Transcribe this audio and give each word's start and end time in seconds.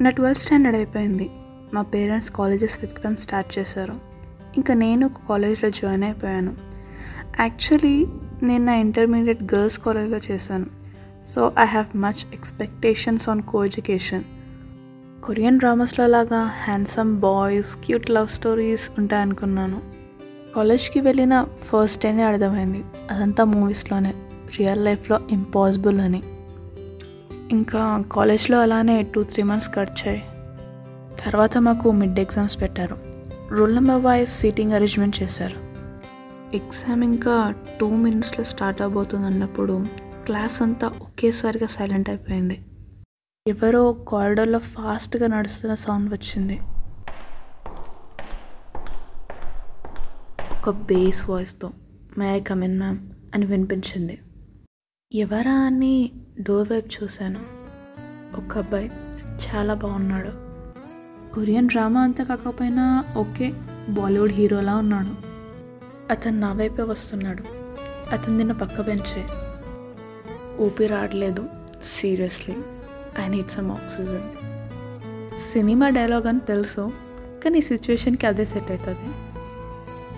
నా 0.00 0.10
twelfth 0.10 0.40
standard 0.40 0.76
అయిపోయింది. 0.76 1.30
మా 1.74 1.82
పేరెంట్స్ 1.82 2.30
కాలేజెస్ 2.30 2.78
వెతకడం 2.82 3.16
స్టార్ట్ 3.16 3.58
చేశారు. 3.58 3.94
ఇంకా 4.56 4.74
నేను 4.74 5.06
ఒక 5.06 5.12
కాలేజ్లో 5.28 5.70
జాయిన్ 5.70 6.04
అయిపోయాను. 6.04 6.54
యాక్చువల్లీ 7.40 8.06
నేను 8.42 8.64
నా 8.64 8.74
ఇంటర్మీడియట్ 8.74 9.54
గర్ల్స్ 9.54 9.78
కాలేజ్లో 9.78 10.18
చేశాను. 10.30 10.66
So 11.24 11.52
I 11.58 11.64
have 11.64 11.96
much 11.96 12.34
expectations 12.34 13.28
on 13.28 13.42
co 13.42 13.64
education 13.64 14.24
Korean 15.24 15.58
డ్రామాస్లో 15.58 16.06
లాగా 16.06 16.50
handsome 16.64 17.20
boys 17.20 17.76
cute 17.76 18.10
love 18.10 18.28
stories 18.28 18.90
ఉంటాయనుకున్నాను. 18.98 19.80
కాలేజ్కి 20.56 21.00
వెళ్ళిన 21.00 21.46
ఫస్ట్ 21.60 22.02
డేనే 22.02 22.22
అర్థమైంది. 22.22 22.84
అదంతా 23.10 23.44
మూవీస్లోనే. 23.44 24.14
రియల్ 24.58 24.84
లైఫ్లో 24.84 25.20
ఇంపాసిబుల్ 25.30 26.00
అని. 26.00 26.22
ఇంకా 27.50 28.04
కాలేజ్లో 28.12 28.60
అలానే 28.60 29.02
టూ 29.02 29.22
త్రీ 29.22 29.42
మంత్స్ 29.42 29.78
గడిచాయి 29.78 30.22
తర్వాత 31.24 31.58
మాకు 31.58 31.90
మిడ్ 31.90 32.20
ఎగ్జామ్స్ 32.20 32.62
పెట్టారు. 32.62 32.98
Roll 33.50 33.74
number 33.74 33.96
wise 33.96 34.30
seating 34.30 34.72
arrangement 34.72 35.22
చేశారు. 35.22 35.74
ఎగ్జామ్ 36.56 37.04
ఇంకా 37.04 37.54
టూ 37.80 37.96
మినిట్స్లో 37.96 38.44
స్టార్ట్ 38.44 38.82
అవబోతుంది 38.82 39.26
అన్నప్పుడు 39.26 39.86
క్లాస్ 40.24 40.62
అంతా 40.62 40.86
ఒకేసారిగా 40.88 41.66
సైలెంట్ 41.66 42.08
అయిపోయింది. 42.08 42.64
ఎవరో 43.48 43.92
కారిడర్లో 43.92 44.58
ఫాస్ట్గా 44.58 45.26
నడుస్తున్న 45.26 45.74
సౌండ్ 45.74 46.14
వచ్చింది. 46.14 46.60
ఒక 50.52 50.70
bass 50.70 51.30
వాయిస్తో 51.30 51.70
may 52.18 52.36
I 52.36 52.40
come in 52.40 52.78
ma'am 52.78 52.98
అని 53.34 53.46
వినిపించింది. 53.46 54.18
ఎవరా 55.14 55.52
అని 55.52 56.12
డోర్ 56.40 56.72
వైపు 56.72 57.02
చూశాను. 57.02 57.40
ఒక 58.36 58.58
అబ్బాయి 58.58 58.90
చాలా 59.46 59.74
బాగున్నాడు. 59.74 60.28
కొరియన్ 61.34 61.68
డ్రామా 61.68 62.00
అంతా 62.00 62.24
కాకపోయినా 62.24 63.04
ఓకే 63.16 63.52
బాలీవుడ్ 63.88 64.32
హీరోలా 64.32 64.76
ఉన్నాడు. 64.76 65.14
అతను 66.12 66.40
నా 66.40 66.52
వైపే 66.52 66.82
వస్తున్నాడు. 66.82 67.44
అతను 68.14 68.36
నిన్న 68.36 68.52
పక్క 68.52 68.80
బెంచే 68.80 69.26
ఊపి 70.64 70.86
రావట్లేదు 70.86 71.48
seriously. 71.82 72.56
I 73.20 73.28
need 73.28 73.48
some 73.48 73.70
oxygen. 73.70 74.28
Cinema 75.52 75.88
dialogue 75.88 76.26
అని 76.26 76.40
తెలుసు 76.40 76.92
కానీ 77.44 77.58
ఈ 77.58 77.60
సిచ్యువేషన్కి 77.60 78.26
అదే 78.26 78.44
సెట్ 78.44 78.70
అవుతుంది. 78.70 79.23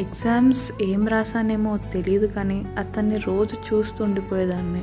ఎగ్జామ్స్ 0.00 0.72
ఏం 0.82 1.08
రాసానేమో 1.08 1.76
తెలియదు 1.76 2.26
కానీ 2.26 2.64
అతన్ని 2.78 3.16
రోజు 3.16 3.54
చూస్తూ 3.54 4.04
ఉండిపోయేదాన్ని. 4.04 4.82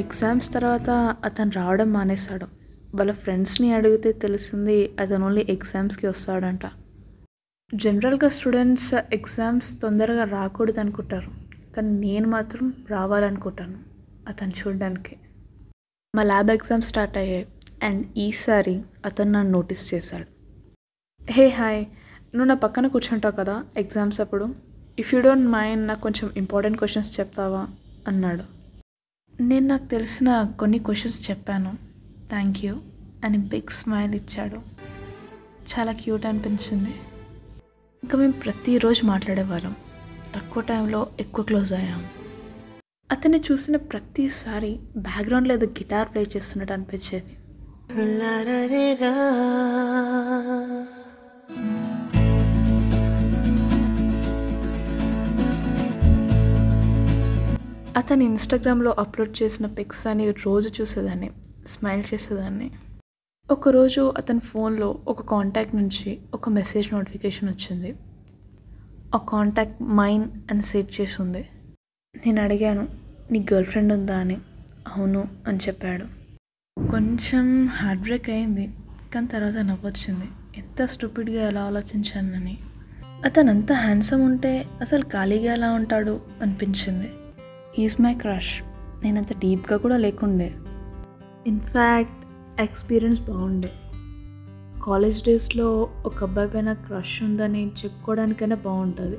ఎగ్జామ్స్ 0.00 0.52
తర్వాత 0.52 1.16
అతను 1.24 1.50
రావడం 1.50 1.92
మానేశాడు. 1.92 2.46
వాళ్ళ 2.94 3.12
ఫ్రెండ్స్ని 3.12 3.72
అడిగితే 3.72 4.12
తెలిసింది 4.12 4.96
అతను 5.00 5.26
ఓన్లీ 5.26 5.46
ఎగ్జామ్స్కి 5.48 6.06
వస్తాడంట. 6.06 6.60
జనరల్గా 7.74 8.28
స్టూడెంట్స్ 8.28 8.94
ఎగ్జామ్స్ 8.94 9.82
తొందరగా 9.82 10.24
రాకూడదు 10.24 10.80
అనుకుంటారు 10.80 11.30
కానీ 11.74 12.00
నేను 12.00 12.28
మాత్రం 12.28 12.72
రావాలనుకుంటాను 12.90 13.78
అతను 14.28 14.48
చూడడానికి. 14.48 15.16
మా 16.16 16.22
ల్యాబ్ 16.22 16.50
ఎగ్జామ్స్ 16.50 16.88
స్టార్ట్ 16.88 17.18
అయ్యాయి. 17.18 17.48
అండ్ 17.82 18.06
ఈసారి 18.16 18.82
అతను 19.04 19.32
నన్ను 19.32 19.52
నోటీస్ 19.52 19.94
చేశాడు. 19.94 20.26
హే 21.32 21.48
హాయ్ 21.48 21.86
నువ్వు 22.34 22.48
నా 22.48 22.54
పక్కన 22.54 22.86
కూర్చుంటావు 22.86 23.36
కదా 23.36 23.64
ఎగ్జామ్స్ 23.76 24.20
అప్పుడు. 24.20 24.54
ఇఫ్ 24.98 25.14
యూ 25.14 25.20
డోంట్ 25.20 25.46
మైండ్ 25.46 25.86
నాకు 25.86 26.00
కొంచెం 26.00 26.30
ఇంపార్టెంట్ 26.36 26.78
క్వశ్చన్స్ 26.78 27.20
చెప్తావా? 27.20 27.68
అన్నాడు. 28.08 28.44
నేను 29.42 29.66
నాకు 29.66 29.86
తెలిసిన 29.86 30.50
కొన్ని 30.58 30.78
క్వశ్చన్స్ 30.78 31.30
చెప్పాను. 31.30 31.78
థ్యాంక్ 32.28 32.64
యూ 32.64 32.76
అని 33.24 33.38
బిగ్ 33.38 33.72
స్మైల్ 33.72 34.14
ఇచ్చాడు. 34.14 34.56
చాలా 35.72 35.92
క్యూట్ 35.92 36.26
అనిపించింది. 36.26 36.90
ఇంకా 38.02 38.18
మేము 38.18 38.32
ప్రతిరోజు 38.32 39.06
మాట్లాడేవాళ్ళం. 39.06 39.76
తక్కువ 40.34 40.62
టైంలో 40.62 41.08
ఎక్కువ 41.20 41.44
క్లోజ్ 41.44 41.72
అయ్యాం. 41.72 42.06
అతన్ని 43.10 43.40
చూసిన 43.52 43.76
ప్రతిసారి 43.76 44.80
బ్యాక్గ్రౌండ్లో 44.96 45.54
ఏదో 45.54 45.66
గిటార్ 45.66 46.08
ప్లే 46.08 46.22
చేస్తున్నట్టు 46.36 46.72
అనిపించేది. 46.72 47.36
అతను 57.96 58.22
ఇన్స్టాగ్రామ్లో 58.22 58.96
అప్లోడ్ 58.98 59.42
చేసిన 59.42 59.66
పిక్స్ 59.66 60.06
అని 60.06 60.30
రోజు 60.30 60.70
చూసేదాన్ని 60.80 61.30
స్మైల్ 61.66 62.04
చేసేదాన్ని. 62.14 62.70
ఒకరోజు 63.50 64.12
అతని 64.16 64.40
ఫోన్లో 64.40 64.98
ఒక 65.08 65.22
కాంటాక్ట్ 65.22 65.74
నుంచి 65.74 66.18
ఒక 66.34 66.48
మెసేజ్ 66.48 66.92
నోటిఫికేషన్ 66.92 67.48
వచ్చింది. 67.48 67.96
ఆ 69.14 69.18
కాంటాక్ట్ 69.18 69.82
మైన్ 69.82 70.30
అని 70.50 70.62
సేవ్ 70.62 71.00
చేసి 71.00 71.22
ఉంది 71.22 71.48
నేను 72.26 72.42
అడిగాను 72.42 72.88
నీ 73.30 73.46
గర్ల్ 73.52 73.66
ఫ్రెండ్ 73.66 73.92
ఉందా? 73.92 74.16
అని. 74.16 74.38
అవును 74.96 75.28
అని 75.48 75.58
చెప్పాడు. 75.58 76.04
కొంచెం 76.88 77.66
హార్ట్ 77.66 78.02
బ్రేక్ 78.02 78.30
అయింది 78.30 78.70
కానీ 79.14 79.26
తర్వాత 79.26 79.56
నవ్వొచ్చింది 79.56 80.24
ఎంత 80.56 80.84
స్టూపిడ్గా 80.84 81.48
ఎలా 81.48 81.62
ఆలోచించానని. 81.62 82.58
అతను 83.24 83.50
అంత 83.50 83.72
హ్యాండ్సమ్ 83.72 84.22
ఉంటే 84.22 84.66
అసలు 84.80 85.02
ఖాళీగా 85.02 85.52
ఎలా 85.52 85.72
ఉంటాడు? 85.72 86.20
అనిపించింది. 86.42 87.10
హీస్ 87.74 88.00
మై 88.00 88.14
క్రష్ 88.14 88.62
నేనంత 89.02 89.32
డీప్గా 89.38 89.76
కూడా 89.76 89.96
లేకుండే. 89.96 90.54
ఇన్ఫ్యాక్ట్ 91.46 92.26
ఎక్స్పీరియన్స్ 92.60 93.20
బాగుండే 93.28 93.70
కాలేజ్ 94.82 95.24
డేస్లో 95.24 95.88
ఒక 96.06 96.24
అబ్బాయి 96.24 96.48
పైన 96.48 96.72
క్రష్ 96.72 97.22
ఉందని 97.22 97.68
చెప్పుకోవడానికైనా 97.68 98.56
బాగుంటుంది. 98.56 99.18